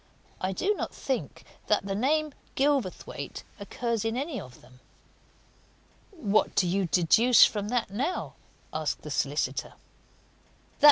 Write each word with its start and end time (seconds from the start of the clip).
I 0.39 0.51
do 0.51 0.73
not 0.73 0.95
think 0.95 1.43
that 1.67 1.85
name, 1.85 2.33
Gilverthwaite, 2.55 3.43
occurs 3.59 4.03
in 4.03 4.17
any 4.17 4.41
of 4.41 4.61
them." 4.61 4.79
"What 6.09 6.55
do 6.55 6.67
you 6.67 6.87
deduce 6.87 7.45
from 7.45 7.67
that, 7.69 7.91
now?" 7.91 8.33
asked 8.73 9.03
the 9.03 9.11
solicitor. 9.11 9.73